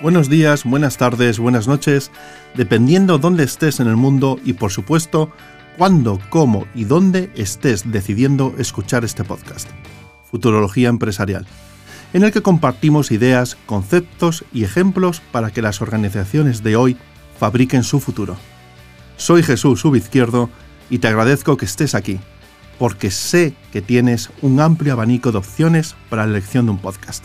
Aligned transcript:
Buenos 0.00 0.30
días, 0.30 0.64
buenas 0.64 0.96
tardes, 0.96 1.38
buenas 1.38 1.68
noches, 1.68 2.10
dependiendo 2.54 3.18
dónde 3.18 3.44
estés 3.44 3.80
en 3.80 3.86
el 3.86 3.96
mundo 3.96 4.40
y 4.42 4.54
por 4.54 4.72
supuesto, 4.72 5.30
cuándo, 5.76 6.18
cómo 6.30 6.66
y 6.74 6.84
dónde 6.84 7.30
estés 7.34 7.92
decidiendo 7.92 8.54
escuchar 8.56 9.04
este 9.04 9.24
podcast. 9.24 9.68
Futurología 10.30 10.88
Empresarial, 10.88 11.46
en 12.14 12.24
el 12.24 12.32
que 12.32 12.40
compartimos 12.40 13.10
ideas, 13.10 13.58
conceptos 13.66 14.42
y 14.54 14.64
ejemplos 14.64 15.20
para 15.32 15.50
que 15.50 15.60
las 15.60 15.82
organizaciones 15.82 16.62
de 16.62 16.76
hoy 16.76 16.96
fabriquen 17.38 17.84
su 17.84 18.00
futuro. 18.00 18.38
Soy 19.18 19.42
Jesús 19.42 19.84
Ubizquierdo 19.84 20.48
y 20.88 21.00
te 21.00 21.08
agradezco 21.08 21.58
que 21.58 21.66
estés 21.66 21.94
aquí, 21.94 22.18
porque 22.78 23.10
sé 23.10 23.52
que 23.70 23.82
tienes 23.82 24.30
un 24.40 24.60
amplio 24.60 24.94
abanico 24.94 25.30
de 25.30 25.36
opciones 25.36 25.94
para 26.08 26.24
la 26.24 26.30
elección 26.30 26.64
de 26.64 26.72
un 26.72 26.78
podcast. 26.78 27.22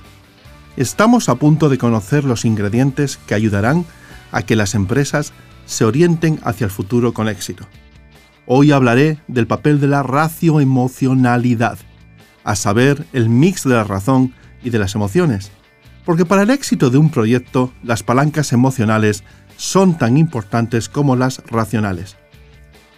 Estamos 0.77 1.29
a 1.29 1.35
punto 1.35 1.69
de 1.69 1.77
conocer 1.77 2.25
los 2.25 2.43
ingredientes 2.43 3.17
que 3.27 3.33
ayudarán 3.33 3.85
a 4.31 4.41
que 4.41 4.57
las 4.57 4.75
empresas 4.75 5.31
se 5.65 5.85
orienten 5.85 6.39
hacia 6.43 6.65
el 6.65 6.71
futuro 6.71 7.13
con 7.13 7.29
éxito. 7.29 7.65
Hoy 8.45 8.73
hablaré 8.73 9.19
del 9.27 9.47
papel 9.47 9.79
de 9.79 9.87
la 9.87 10.03
racioemocionalidad, 10.03 11.77
a 12.43 12.55
saber, 12.57 13.05
el 13.13 13.29
mix 13.29 13.63
de 13.63 13.73
la 13.73 13.85
razón 13.85 14.33
y 14.63 14.69
de 14.69 14.79
las 14.79 14.95
emociones. 14.95 15.49
Porque 16.03 16.25
para 16.25 16.43
el 16.43 16.49
éxito 16.49 16.89
de 16.89 16.97
un 16.97 17.09
proyecto, 17.09 17.71
las 17.81 18.03
palancas 18.03 18.51
emocionales 18.51 19.23
son 19.55 19.97
tan 19.97 20.17
importantes 20.17 20.89
como 20.89 21.15
las 21.15 21.41
racionales. 21.47 22.17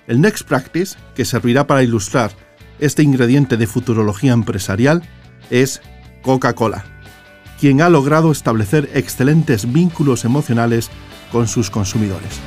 El 0.08 0.20
Next 0.20 0.48
Practice, 0.48 0.98
que 1.16 1.26
servirá 1.26 1.68
para 1.68 1.84
ilustrar 1.84 2.32
este 2.80 3.04
ingrediente 3.04 3.56
de 3.56 3.68
futurología 3.68 4.34
empresarial, 4.34 5.04
es 5.52 5.82
Coca-Cola, 6.24 6.97
quien 7.60 7.82
ha 7.82 7.90
logrado 7.90 8.32
establecer 8.32 8.90
excelentes 8.94 9.72
vínculos 9.72 10.26
emocionales 10.26 10.90
con 11.32 11.48
sus 11.48 11.70
consumidores. 11.70 12.40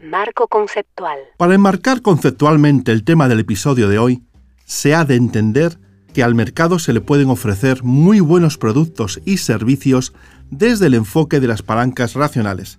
Marco 0.00 0.46
conceptual. 0.48 1.18
Para 1.38 1.54
enmarcar 1.54 2.02
conceptualmente 2.02 2.92
el 2.92 3.04
tema 3.04 3.28
del 3.28 3.40
episodio 3.40 3.88
de 3.88 3.98
hoy, 3.98 4.22
se 4.64 4.94
ha 4.94 5.04
de 5.04 5.16
entender 5.16 5.78
que 6.12 6.22
al 6.22 6.34
mercado 6.34 6.78
se 6.78 6.92
le 6.92 7.00
pueden 7.00 7.30
ofrecer 7.30 7.82
muy 7.82 8.20
buenos 8.20 8.58
productos 8.58 9.20
y 9.24 9.38
servicios 9.38 10.12
desde 10.50 10.86
el 10.86 10.94
enfoque 10.94 11.40
de 11.40 11.48
las 11.48 11.62
palancas 11.62 12.14
racionales. 12.14 12.78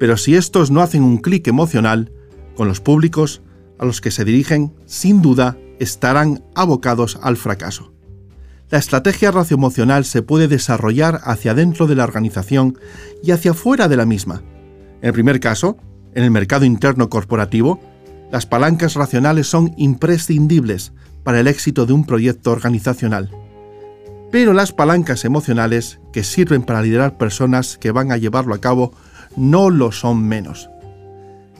Pero 0.00 0.16
si 0.16 0.34
estos 0.34 0.70
no 0.70 0.80
hacen 0.80 1.02
un 1.02 1.18
clic 1.18 1.46
emocional 1.46 2.12
con 2.56 2.66
los 2.66 2.80
públicos 2.80 3.42
a 3.78 3.84
los 3.84 4.00
que 4.00 4.10
se 4.10 4.24
dirigen, 4.24 4.74
sin 4.86 5.22
duda 5.22 5.56
estarán 5.78 6.44
abocados 6.54 7.18
al 7.22 7.36
fracaso. 7.36 7.92
La 8.70 8.78
estrategia 8.78 9.30
racioemocional 9.30 10.04
se 10.04 10.20
puede 10.20 10.46
desarrollar 10.46 11.20
hacia 11.24 11.54
dentro 11.54 11.86
de 11.86 11.94
la 11.94 12.04
organización 12.04 12.78
y 13.22 13.30
hacia 13.30 13.54
fuera 13.54 13.88
de 13.88 13.96
la 13.96 14.04
misma. 14.04 14.42
En 15.00 15.08
el 15.08 15.12
primer 15.14 15.40
caso, 15.40 15.78
en 16.14 16.24
el 16.24 16.30
mercado 16.30 16.66
interno 16.66 17.08
corporativo, 17.08 17.80
las 18.30 18.44
palancas 18.44 18.94
racionales 18.94 19.46
son 19.46 19.72
imprescindibles 19.78 20.92
para 21.24 21.40
el 21.40 21.46
éxito 21.46 21.86
de 21.86 21.94
un 21.94 22.04
proyecto 22.04 22.50
organizacional. 22.50 23.30
Pero 24.30 24.52
las 24.52 24.72
palancas 24.72 25.24
emocionales, 25.24 25.98
que 26.12 26.22
sirven 26.22 26.62
para 26.62 26.82
liderar 26.82 27.16
personas 27.16 27.78
que 27.78 27.90
van 27.90 28.12
a 28.12 28.18
llevarlo 28.18 28.54
a 28.54 28.60
cabo, 28.60 28.92
no 29.34 29.70
lo 29.70 29.92
son 29.92 30.22
menos. 30.22 30.68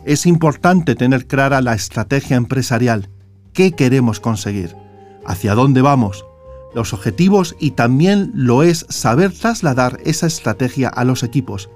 Es 0.05 0.27
importante 0.27 0.95
tener 0.95 1.27
clara 1.27 1.63
la 1.63 1.73
estrategia 1.73 2.37
empresarial, 2.37 3.09
qué 3.55 3.73
queremos 3.73 4.21
conseguir, 4.21 4.77
hacia 5.25 5.55
dónde 5.55 5.81
vamos, 5.81 6.28
los 6.75 6.93
objetivos 6.93 7.57
y 7.59 7.73
también 7.73 8.31
lo 8.35 8.63
es 8.63 8.87
saber 8.89 9.33
trasladar 9.33 9.99
esa 10.05 10.27
estrategia 10.27 10.89
a 10.89 11.05
los 11.05 11.23
equipos, 11.23 11.71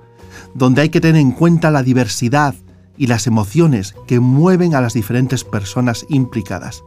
donde 0.54 0.82
hay 0.82 0.88
que 0.90 1.00
tener 1.00 1.20
en 1.20 1.32
cuenta 1.32 1.70
la 1.70 1.82
diversidad 1.82 2.54
y 2.96 3.06
las 3.06 3.26
emociones 3.26 3.94
que 4.06 4.20
mueven 4.20 4.74
a 4.74 4.80
las 4.80 4.94
diferentes 4.94 5.44
personas 5.44 6.04
implicadas. 6.08 6.84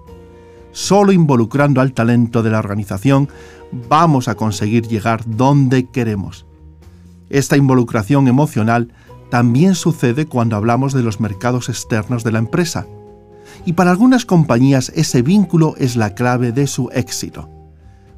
Solo 0.72 1.12
involucrando 1.12 1.82
al 1.82 1.94
talento 1.94 2.44
de 2.44 2.52
la 2.52 2.60
organización 2.60 3.30
vamos 3.90 4.28
a 4.28 4.36
conseguir 4.36 4.88
llegar 4.88 5.24
donde 5.26 5.90
queremos. 5.90 6.46
Esta 7.30 7.58
involucración 7.58 8.28
emocional 8.28 8.94
también 9.32 9.74
sucede 9.74 10.28
cuando 10.28 10.56
hablamos 10.56 10.94
de 10.94 11.02
los 11.02 11.20
mercados 11.20 11.70
externos 11.70 12.24
de 12.24 12.32
la 12.32 12.40
empresa. 12.40 12.86
Y 13.66 13.74
para 13.74 13.90
algunas 13.90 14.26
compañías 14.26 14.92
ese 14.96 15.22
vínculo 15.22 15.76
es 15.78 15.96
la 15.96 16.14
clave 16.14 16.52
de 16.52 16.68
su 16.68 16.90
éxito 16.92 17.55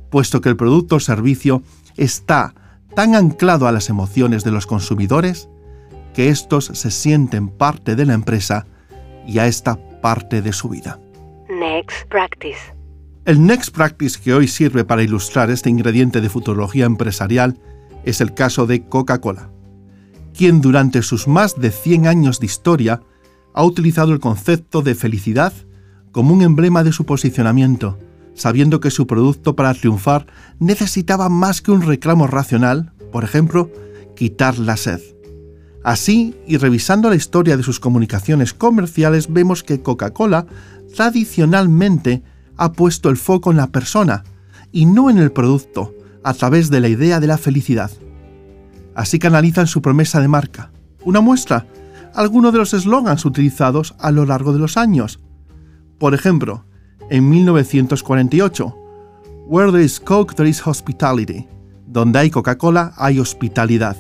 puesto 0.10 0.42
que 0.42 0.50
el 0.50 0.58
producto 0.58 0.96
o 0.96 1.00
servicio 1.00 1.64
está 1.96 2.54
tan 2.96 3.16
anclado 3.16 3.68
a 3.68 3.72
las 3.72 3.90
emociones 3.90 4.44
de 4.44 4.52
los 4.52 4.66
consumidores 4.66 5.50
que 6.14 6.30
estos 6.30 6.66
se 6.66 6.90
sienten 6.92 7.50
parte 7.50 7.96
de 7.96 8.06
la 8.06 8.14
empresa 8.14 8.66
y 9.28 9.40
a 9.40 9.48
esta 9.48 9.78
parte 10.02 10.42
de 10.42 10.54
su 10.54 10.70
vida. 10.70 11.00
Next 11.50 12.08
Practice. 12.10 12.58
El 13.26 13.46
Next 13.46 13.76
Practice 13.76 14.20
que 14.20 14.34
hoy 14.34 14.48
sirve 14.48 14.84
para 14.84 15.04
ilustrar 15.04 15.52
este 15.52 15.70
ingrediente 15.70 16.22
de 16.22 16.30
futurología 16.30 16.86
empresarial 16.86 17.60
es 18.04 18.22
el 18.22 18.34
caso 18.34 18.66
de 18.66 18.86
Coca-Cola, 18.86 19.50
quien 20.34 20.62
durante 20.62 21.02
sus 21.02 21.28
más 21.28 21.60
de 21.60 21.72
100 21.72 22.08
años 22.08 22.40
de 22.40 22.46
historia 22.46 23.02
ha 23.54 23.64
utilizado 23.64 24.14
el 24.14 24.20
concepto 24.20 24.82
de 24.82 24.96
felicidad 24.96 25.52
como 26.12 26.34
un 26.34 26.42
emblema 26.42 26.84
de 26.84 26.94
su 26.94 27.06
posicionamiento 27.06 28.00
sabiendo 28.38 28.80
que 28.80 28.92
su 28.92 29.08
producto 29.08 29.56
para 29.56 29.74
triunfar 29.74 30.28
necesitaba 30.60 31.28
más 31.28 31.62
que 31.62 31.72
un 31.72 31.82
reclamo 31.82 32.28
racional, 32.28 32.94
por 33.12 33.24
ejemplo, 33.24 33.70
quitar 34.16 34.58
la 34.60 34.78
sed. 34.78 35.02
Así, 35.84 36.36
y 36.48 36.58
revisando 36.58 37.10
la 37.10 37.16
historia 37.16 37.58
de 37.58 37.64
sus 37.64 37.80
comunicaciones 37.80 38.54
comerciales, 38.54 39.32
vemos 39.32 39.64
que 39.64 39.82
Coca-Cola 39.82 40.46
tradicionalmente 40.96 42.24
ha 42.58 42.72
puesto 42.72 43.10
el 43.10 43.18
foco 43.18 43.52
en 43.52 43.58
la 43.58 43.68
persona 43.68 44.24
y 44.72 44.86
no 44.86 45.10
en 45.10 45.18
el 45.18 45.32
producto, 45.32 45.94
a 46.24 46.34
través 46.34 46.70
de 46.70 46.82
la 46.82 46.90
idea 46.90 47.20
de 47.20 47.28
la 47.28 47.38
felicidad. 47.38 47.90
Así 48.96 49.18
canalizan 49.18 49.68
su 49.68 49.82
promesa 49.82 50.20
de 50.20 50.28
marca. 50.28 50.72
Una 51.06 51.22
muestra, 51.22 51.66
algunos 52.14 52.52
de 52.52 52.60
los 52.60 52.74
eslogans 52.74 53.24
utilizados 53.26 53.96
a 54.00 54.12
lo 54.12 54.26
largo 54.26 54.52
de 54.52 54.60
los 54.60 54.76
años. 54.76 55.22
Por 55.98 56.14
ejemplo, 56.14 56.66
en 57.10 57.30
1948. 57.30 58.76
Where 59.48 59.72
there 59.72 59.84
is 59.84 60.00
Coke, 60.00 60.36
there 60.36 60.50
is 60.50 60.66
hospitality. 60.66 61.48
Donde 61.86 62.20
hay 62.20 62.30
Coca-Cola, 62.30 62.94
hay 62.98 63.20
hospitalidad. 63.20 63.96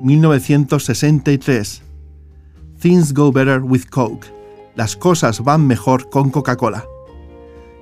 1963. 0.00 1.82
Things 2.78 3.12
go 3.12 3.32
better 3.32 3.60
with 3.60 3.88
Coke. 3.90 4.26
Las 4.76 4.96
cosas 4.96 5.42
van 5.42 5.66
mejor 5.66 6.08
con 6.10 6.30
Coca-Cola. 6.30 6.84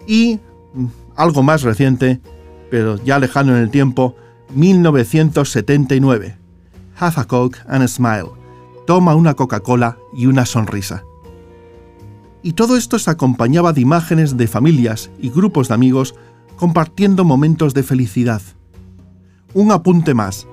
Y 0.07 0.41
mm, 0.75 0.87
algo 1.17 1.43
más 1.43 1.63
reciente, 1.63 2.21
pero 2.71 2.97
ya 3.05 3.19
lejano 3.19 3.57
en 3.57 3.63
el 3.63 3.71
tiempo, 3.71 4.17
1979. 4.55 6.37
Have 6.99 7.21
a 7.21 7.25
Coke 7.25 7.59
and 7.69 7.83
a 7.83 7.89
smile. 7.89 8.31
Toma 8.87 9.15
una 9.15 9.35
Coca-Cola 9.35 9.99
y 10.15 10.27
una 10.27 10.47
sonrisa 10.47 11.05
y 12.43 12.55
todo 12.55 12.77
esto 12.77 12.99
se 12.99 13.11
acompañaba 13.11 13.73
de 13.73 13.81
imágenes 13.81 14.37
de 14.37 14.49
familias 14.49 15.11
y 15.19 15.31
grupos 15.31 15.69
de 15.69 15.75
amigos 15.75 16.15
compartiendo 16.57 17.25
momentos 17.25 17.75
de 17.75 17.83
felicidad. 17.83 18.43
Un 19.55 19.71
apunte 19.71 20.15
más. 20.15 20.47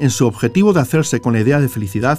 En 0.00 0.10
su 0.10 0.26
objetivo 0.26 0.72
de 0.72 0.80
hacerse 0.80 1.20
con 1.20 1.32
la 1.32 1.40
idea 1.40 1.60
de 1.60 1.68
felicidad, 1.68 2.18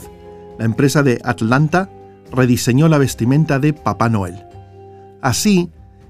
la 0.58 0.66
empresa 0.66 1.04
de 1.04 1.22
Atlanta 1.24 1.90
rediseñó 2.32 2.88
la 2.88 2.98
vestimenta 2.98 3.60
de 3.60 3.74
Papá 3.74 4.10
Noel. 4.10 4.46
Así, 5.22 5.70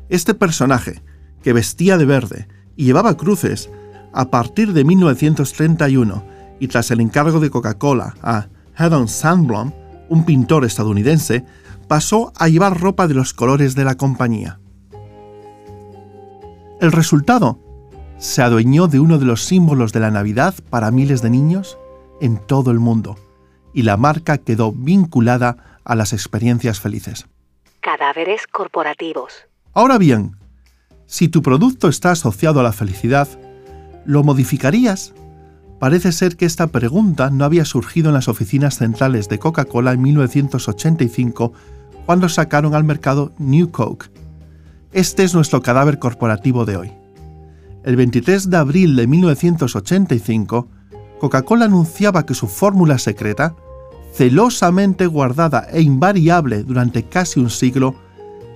este 0.09 0.33
personaje, 0.33 1.01
que 1.43 1.53
vestía 1.53 1.97
de 1.97 2.05
verde 2.05 2.47
y 2.75 2.85
llevaba 2.85 3.15
cruces, 3.15 3.69
a 4.11 4.29
partir 4.29 4.73
de 4.73 4.83
1931 4.83 6.23
y 6.59 6.67
tras 6.67 6.91
el 6.91 6.99
encargo 6.99 7.39
de 7.39 7.49
Coca-Cola 7.49 8.15
a 8.21 8.47
Haddon 8.75 9.07
Sandblom, 9.07 9.71
un 10.09 10.25
pintor 10.25 10.65
estadounidense, 10.65 11.45
pasó 11.89 12.31
a 12.37 12.47
llevar 12.47 12.79
ropa 12.79 13.07
de 13.07 13.15
los 13.15 13.33
colores 13.33 13.73
de 13.73 13.83
la 13.83 13.95
compañía. 13.95 14.59
El 16.79 16.91
resultado 16.91 17.59
se 18.19 18.43
adueñó 18.43 18.87
de 18.87 18.99
uno 18.99 19.17
de 19.17 19.25
los 19.25 19.43
símbolos 19.43 19.91
de 19.91 19.99
la 19.99 20.11
Navidad 20.11 20.53
para 20.69 20.91
miles 20.91 21.23
de 21.23 21.31
niños 21.31 21.79
en 22.21 22.37
todo 22.37 22.69
el 22.69 22.79
mundo, 22.79 23.17
y 23.73 23.81
la 23.81 23.97
marca 23.97 24.37
quedó 24.37 24.71
vinculada 24.71 25.79
a 25.83 25.95
las 25.95 26.13
experiencias 26.13 26.79
felices. 26.79 27.25
Cadáveres 27.81 28.45
corporativos. 28.45 29.33
Ahora 29.73 29.97
bien, 29.97 30.35
si 31.07 31.27
tu 31.27 31.41
producto 31.41 31.87
está 31.87 32.11
asociado 32.11 32.59
a 32.59 32.63
la 32.63 32.71
felicidad, 32.71 33.27
¿lo 34.05 34.23
modificarías? 34.23 35.15
Parece 35.79 36.11
ser 36.11 36.37
que 36.37 36.45
esta 36.45 36.67
pregunta 36.67 37.31
no 37.31 37.45
había 37.45 37.65
surgido 37.65 38.09
en 38.09 38.13
las 38.13 38.27
oficinas 38.27 38.77
centrales 38.77 39.27
de 39.27 39.39
Coca-Cola 39.39 39.93
en 39.93 40.01
1985 40.03 41.53
cuando 42.09 42.27
sacaron 42.27 42.73
al 42.73 42.83
mercado 42.83 43.33
New 43.37 43.69
Coke. 43.69 44.07
Este 44.93 45.23
es 45.23 45.35
nuestro 45.35 45.61
cadáver 45.61 45.99
corporativo 45.99 46.65
de 46.65 46.75
hoy. 46.75 46.91
El 47.83 47.97
23 47.97 48.49
de 48.49 48.57
abril 48.57 48.95
de 48.95 49.05
1985, 49.05 50.67
Coca-Cola 51.19 51.65
anunciaba 51.65 52.25
que 52.25 52.33
su 52.33 52.47
fórmula 52.47 52.97
secreta, 52.97 53.55
celosamente 54.11 55.05
guardada 55.05 55.67
e 55.71 55.83
invariable 55.83 56.63
durante 56.63 57.03
casi 57.03 57.39
un 57.39 57.51
siglo, 57.51 57.93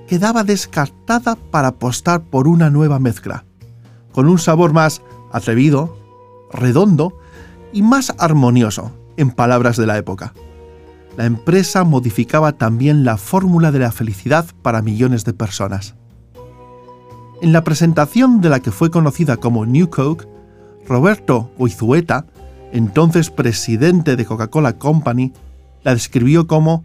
quedaba 0.08 0.44
descartada 0.44 1.36
para 1.36 1.68
apostar 1.68 2.24
por 2.24 2.48
una 2.48 2.72
nueva 2.72 2.98
mezcla, 2.98 3.46
con 4.14 4.30
un 4.30 4.40
sabor 4.40 4.74
más 4.74 5.04
atrevido, 5.32 5.96
redondo 6.52 7.20
y 7.72 7.84
más 7.84 8.16
armonioso, 8.18 8.92
en 9.16 9.30
palabras 9.30 9.78
de 9.78 9.86
la 9.86 10.00
época. 10.00 10.34
La 11.18 11.26
empresa 11.26 11.84
modificaba 11.84 12.54
también 12.54 13.04
la 13.04 13.18
fórmula 13.18 13.72
de 13.72 13.80
la 13.80 13.92
felicidad 13.92 14.46
para 14.62 14.82
millones 14.82 15.26
de 15.26 15.34
personas. 15.34 15.96
En 17.42 17.52
la 17.52 17.64
presentación 17.64 18.42
de 18.42 18.50
la 18.50 18.62
que 18.62 18.72
fue 18.72 18.90
conocida 18.90 19.38
como 19.38 19.66
New 19.66 19.90
Coke, 19.90 20.28
Roberto 20.88 21.52
Goizueta, 21.58 22.26
entonces 22.72 23.30
presidente 23.30 24.16
de 24.16 24.26
Coca-Cola 24.26 24.80
Company, 24.80 25.34
la 25.84 25.94
describió 25.94 26.48
como 26.48 26.84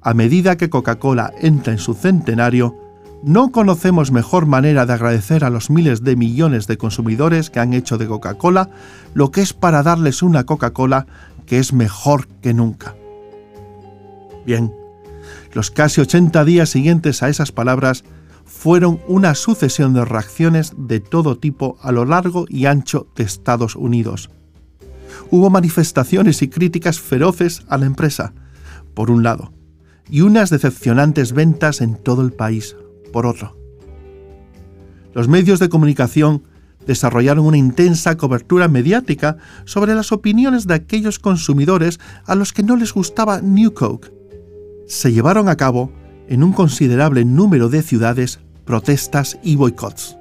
a 0.00 0.14
medida 0.14 0.56
que 0.56 0.70
Coca-Cola 0.70 1.32
entra 1.40 1.72
en 1.72 1.78
su 1.78 1.94
centenario, 1.94 2.76
no 3.24 3.50
conocemos 3.50 4.12
mejor 4.12 4.46
manera 4.46 4.86
de 4.86 4.92
agradecer 4.92 5.42
a 5.42 5.50
los 5.50 5.70
miles 5.70 6.04
de 6.04 6.14
millones 6.14 6.68
de 6.68 6.78
consumidores 6.78 7.50
que 7.50 7.58
han 7.58 7.74
hecho 7.74 7.98
de 7.98 8.06
Coca-Cola 8.06 8.70
lo 9.14 9.32
que 9.32 9.40
es 9.40 9.52
para 9.52 9.82
darles 9.82 10.22
una 10.22 10.44
Coca-Cola 10.44 11.06
que 11.46 11.58
es 11.58 11.72
mejor 11.72 12.28
que 12.40 12.54
nunca. 12.54 12.94
Bien, 14.48 14.74
los 15.52 15.70
casi 15.70 16.00
80 16.00 16.42
días 16.46 16.70
siguientes 16.70 17.22
a 17.22 17.28
esas 17.28 17.52
palabras 17.52 18.02
fueron 18.46 18.98
una 19.06 19.34
sucesión 19.34 19.92
de 19.92 20.06
reacciones 20.06 20.72
de 20.78 21.00
todo 21.00 21.36
tipo 21.36 21.76
a 21.82 21.92
lo 21.92 22.06
largo 22.06 22.46
y 22.48 22.64
ancho 22.64 23.08
de 23.14 23.24
Estados 23.24 23.76
Unidos. 23.76 24.30
Hubo 25.30 25.50
manifestaciones 25.50 26.40
y 26.40 26.48
críticas 26.48 26.98
feroces 26.98 27.62
a 27.68 27.76
la 27.76 27.84
empresa, 27.84 28.32
por 28.94 29.10
un 29.10 29.22
lado, 29.22 29.52
y 30.08 30.22
unas 30.22 30.48
decepcionantes 30.48 31.34
ventas 31.34 31.82
en 31.82 31.96
todo 32.02 32.22
el 32.22 32.32
país, 32.32 32.74
por 33.12 33.26
otro. 33.26 33.54
Los 35.12 35.28
medios 35.28 35.60
de 35.60 35.68
comunicación 35.68 36.44
desarrollaron 36.86 37.44
una 37.44 37.58
intensa 37.58 38.16
cobertura 38.16 38.66
mediática 38.66 39.36
sobre 39.66 39.94
las 39.94 40.10
opiniones 40.10 40.66
de 40.66 40.72
aquellos 40.72 41.18
consumidores 41.18 42.00
a 42.24 42.34
los 42.34 42.54
que 42.54 42.62
no 42.62 42.76
les 42.76 42.94
gustaba 42.94 43.42
New 43.42 43.74
Coke. 43.74 44.16
Se 44.88 45.12
llevaron 45.12 45.50
a 45.50 45.56
cabo, 45.56 45.92
en 46.28 46.42
un 46.42 46.54
considerable 46.54 47.26
número 47.26 47.68
de 47.68 47.82
ciudades, 47.82 48.40
protestas 48.64 49.38
y 49.42 49.54
boicots. 49.54 50.16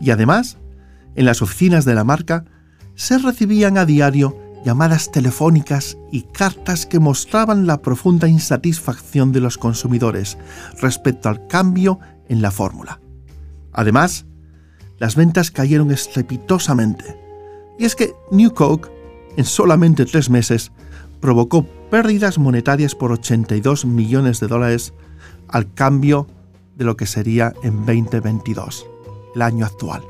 Y 0.00 0.10
además, 0.10 0.58
en 1.14 1.26
las 1.26 1.42
oficinas 1.42 1.84
de 1.84 1.94
la 1.94 2.02
marca, 2.02 2.44
se 2.96 3.18
recibían 3.18 3.78
a 3.78 3.84
diario 3.84 4.36
llamadas 4.64 5.12
telefónicas 5.12 5.96
y 6.10 6.22
cartas 6.22 6.86
que 6.86 6.98
mostraban 6.98 7.68
la 7.68 7.82
profunda 7.82 8.26
insatisfacción 8.26 9.30
de 9.30 9.40
los 9.40 9.58
consumidores 9.58 10.38
respecto 10.80 11.28
al 11.28 11.46
cambio 11.46 12.00
en 12.28 12.42
la 12.42 12.50
fórmula. 12.50 13.00
Además, 13.72 14.26
las 14.98 15.14
ventas 15.14 15.52
cayeron 15.52 15.92
estrepitosamente. 15.92 17.16
Y 17.78 17.84
es 17.84 17.94
que 17.94 18.12
New 18.32 18.54
Coke, 18.54 18.90
en 19.36 19.44
solamente 19.44 20.04
tres 20.04 20.30
meses, 20.30 20.72
provocó 21.20 21.64
pérdidas 21.92 22.38
monetarias 22.38 22.94
por 22.94 23.12
82 23.12 23.84
millones 23.84 24.40
de 24.40 24.46
dólares 24.48 24.94
al 25.46 25.74
cambio 25.74 26.26
de 26.74 26.86
lo 26.86 26.96
que 26.96 27.04
sería 27.04 27.52
en 27.62 27.84
2022, 27.84 28.86
el 29.34 29.42
año 29.42 29.66
actual. 29.66 30.00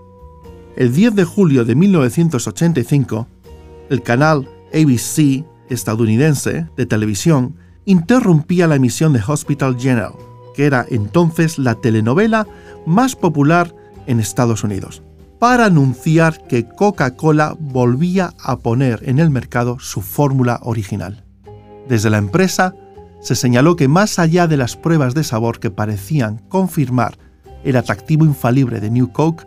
El 0.76 0.94
10 0.94 1.16
de 1.16 1.24
julio 1.24 1.64
de 1.64 1.74
1985, 1.74 3.26
el 3.90 4.00
canal 4.00 4.48
ABC 4.72 5.44
estadounidense 5.70 6.68
de 6.76 6.86
televisión 6.86 7.56
interrumpía 7.84 8.68
la 8.68 8.76
emisión 8.76 9.12
de 9.12 9.20
Hospital 9.26 9.76
General, 9.76 10.12
que 10.54 10.66
era 10.66 10.86
entonces 10.88 11.58
la 11.58 11.74
telenovela 11.74 12.46
más 12.86 13.16
popular 13.16 13.74
en 14.06 14.20
Estados 14.20 14.62
Unidos, 14.62 15.02
para 15.40 15.64
anunciar 15.64 16.46
que 16.46 16.64
Coca-Cola 16.64 17.56
volvía 17.58 18.34
a 18.38 18.60
poner 18.60 19.00
en 19.04 19.18
el 19.18 19.30
mercado 19.30 19.80
su 19.80 20.00
fórmula 20.00 20.60
original. 20.62 21.21
Desde 21.92 22.08
la 22.08 22.16
empresa 22.16 22.74
se 23.20 23.34
señaló 23.34 23.76
que 23.76 23.86
más 23.86 24.18
allá 24.18 24.46
de 24.46 24.56
las 24.56 24.78
pruebas 24.78 25.12
de 25.12 25.24
sabor 25.24 25.60
que 25.60 25.70
parecían 25.70 26.38
confirmar 26.48 27.18
el 27.64 27.76
atractivo 27.76 28.24
infalible 28.24 28.80
de 28.80 28.88
New 28.88 29.12
Coke, 29.12 29.46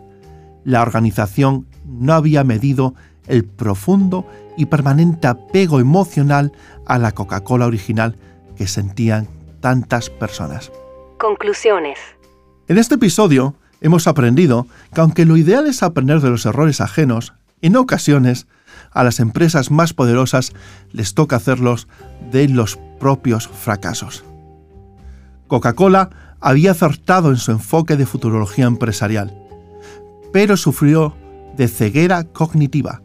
la 0.62 0.80
organización 0.80 1.66
no 1.84 2.12
había 2.12 2.44
medido 2.44 2.94
el 3.26 3.44
profundo 3.44 4.28
y 4.56 4.66
permanente 4.66 5.26
apego 5.26 5.80
emocional 5.80 6.52
a 6.86 6.98
la 6.98 7.10
Coca-Cola 7.10 7.66
original 7.66 8.14
que 8.54 8.68
sentían 8.68 9.26
tantas 9.58 10.08
personas. 10.08 10.70
Conclusiones. 11.18 11.98
En 12.68 12.78
este 12.78 12.94
episodio 12.94 13.56
hemos 13.80 14.06
aprendido 14.06 14.68
que 14.94 15.00
aunque 15.00 15.24
lo 15.24 15.36
ideal 15.36 15.66
es 15.66 15.82
aprender 15.82 16.20
de 16.20 16.30
los 16.30 16.46
errores 16.46 16.80
ajenos, 16.80 17.32
en 17.60 17.74
ocasiones 17.74 18.46
a 18.92 19.04
las 19.04 19.20
empresas 19.20 19.70
más 19.70 19.92
poderosas 19.92 20.52
les 20.92 21.14
toca 21.14 21.36
hacerlos 21.36 21.88
de 22.30 22.48
los 22.48 22.78
propios 22.98 23.48
fracasos. 23.48 24.24
Coca-Cola 25.46 26.10
había 26.40 26.72
acertado 26.72 27.30
en 27.30 27.36
su 27.36 27.52
enfoque 27.52 27.96
de 27.96 28.06
futurología 28.06 28.66
empresarial, 28.66 29.36
pero 30.32 30.56
sufrió 30.56 31.14
de 31.56 31.68
ceguera 31.68 32.24
cognitiva 32.24 33.02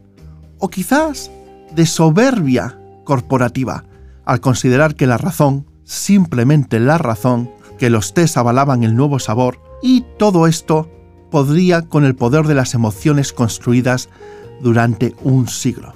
o 0.58 0.70
quizás 0.70 1.32
de 1.74 1.86
soberbia 1.86 2.78
corporativa, 3.04 3.86
al 4.26 4.42
considerar 4.42 4.96
que 4.96 5.08
la 5.08 5.18
razón, 5.18 5.66
simplemente 5.84 6.80
la 6.80 6.98
razón, 6.98 7.50
que 7.78 7.90
los 7.90 8.14
test 8.14 8.38
avalaban 8.38 8.84
el 8.84 8.96
nuevo 8.96 9.20
sabor, 9.20 9.60
y 9.82 10.06
todo 10.20 10.46
esto 10.46 10.90
podría 11.32 11.82
con 11.82 12.06
el 12.06 12.16
poder 12.16 12.46
de 12.46 12.54
las 12.54 12.74
emociones 12.76 13.34
construidas 13.34 14.10
durante 14.62 15.16
un 15.24 15.48
siglo. 15.48 15.94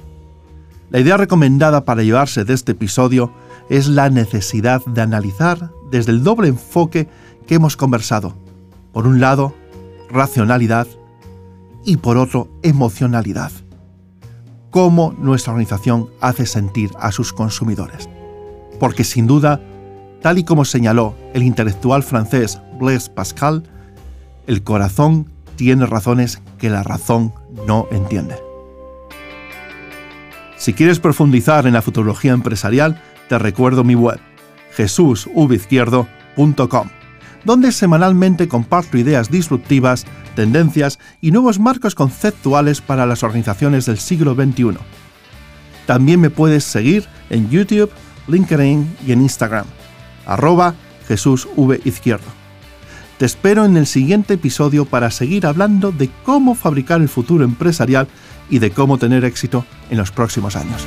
La 0.90 1.00
idea 1.00 1.18
recomendada 1.18 1.86
para 1.86 2.04
llevarse 2.04 2.46
de 2.46 2.54
este 2.54 2.74
episodio 2.74 3.32
es 3.70 3.88
la 3.88 4.10
necesidad 4.10 4.84
de 4.86 5.02
analizar 5.02 5.72
desde 5.92 6.12
el 6.12 6.24
doble 6.24 6.48
enfoque 6.48 7.08
que 7.48 7.56
hemos 7.56 7.78
conversado. 7.78 8.36
Por 8.94 9.08
un 9.08 9.20
lado, 9.20 9.54
racionalidad 10.10 10.88
y 11.84 11.98
por 11.98 12.18
otro, 12.18 12.50
emocionalidad 12.64 13.52
cómo 14.76 15.16
nuestra 15.18 15.54
organización 15.54 16.10
hace 16.20 16.46
sentir 16.46 16.92
a 17.00 17.14
sus 17.14 17.32
consumidores. 17.32 18.10
Porque 18.78 19.06
sin 19.06 19.26
duda, 19.26 19.62
tal 20.22 20.38
y 20.38 20.44
como 20.44 20.66
señaló 20.66 21.16
el 21.34 21.44
intelectual 21.44 22.04
francés 22.04 22.60
Blaise 22.78 23.08
Pascal, 23.08 23.64
el 24.48 24.64
corazón 24.64 25.32
tiene 25.56 25.86
razones 25.86 26.42
que 26.58 26.70
la 26.70 26.84
razón 26.84 27.34
no 27.66 27.88
entiende. 27.90 28.36
Si 30.66 30.74
quieres 30.74 31.00
profundizar 31.00 31.68
en 31.68 31.74
la 31.74 31.84
futurología 31.84 32.32
empresarial, 32.32 33.00
te 33.30 33.38
recuerdo 33.38 33.84
mi 33.84 33.94
web, 33.94 34.20
jesusvizquierdo.com 34.72 36.90
donde 37.44 37.72
semanalmente 37.72 38.48
comparto 38.48 38.98
ideas 38.98 39.30
disruptivas, 39.30 40.08
tendencias 40.36 40.98
y 41.22 41.30
nuevos 41.30 41.60
marcos 41.60 41.94
conceptuales 41.94 42.82
para 42.82 43.06
las 43.06 43.22
organizaciones 43.22 43.86
del 43.86 44.00
siglo 44.00 44.34
XXI. 44.34 44.80
También 45.86 46.20
me 46.20 46.32
puedes 46.32 46.64
seguir 46.64 47.06
en 47.30 47.48
YouTube, 47.52 47.92
LinkedIn 48.28 48.98
y 49.06 49.12
en 49.12 49.22
Instagram, 49.22 49.68
arroba 50.26 50.74
Jesús 51.08 51.48
Izquierdo. 51.84 52.26
Te 53.20 53.28
espero 53.28 53.66
en 53.66 53.78
el 53.78 53.86
siguiente 53.86 54.34
episodio 54.34 54.86
para 54.86 55.12
seguir 55.12 55.46
hablando 55.46 55.92
de 55.92 56.10
cómo 56.24 56.56
fabricar 56.56 57.02
el 57.02 57.10
futuro 57.10 57.44
empresarial 57.44 58.08
y 58.50 58.60
de 58.60 58.72
cómo 58.72 58.98
tener 58.98 59.26
éxito 59.26 59.66
en 59.90 59.98
los 59.98 60.12
próximos 60.12 60.56
años. 60.56 60.86